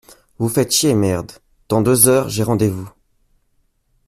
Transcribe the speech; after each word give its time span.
Vous 0.39 0.49
faites 0.49 0.71
chier, 0.71 0.95
merde. 0.95 1.31
Dans 1.69 1.83
deux 1.83 2.07
heures, 2.07 2.27
j’ai 2.27 2.41
rendez-vous 2.41 2.89